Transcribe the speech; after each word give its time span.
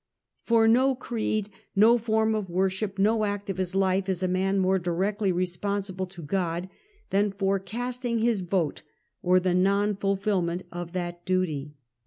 For 0.41 0.67
no 0.67 0.95
creed, 0.95 1.51
no 1.75 1.99
form 1.99 2.33
of 2.33 2.49
worship, 2.49 2.97
no 2.97 3.23
act 3.23 3.51
of 3.51 3.57
his 3.59 3.75
life, 3.75 4.09
is 4.09 4.23
a 4.23 4.27
man 4.27 4.57
more 4.57 4.79
directly 4.79 5.31
responsible 5.31 6.07
to 6.07 6.23
God, 6.23 6.69
than 7.11 7.31
for 7.31 7.59
casting 7.59 8.17
his 8.17 8.41
vote 8.41 8.81
or 9.21 9.39
the 9.39 9.53
non 9.53 9.95
fulfillment 9.95 10.63
of 10.71 10.93
that 10.93 11.23
duty. 11.23 11.75